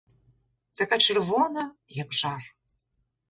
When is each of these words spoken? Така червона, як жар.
Така 0.77 0.97
червона, 0.97 1.73
як 1.87 2.13
жар. 2.13 2.55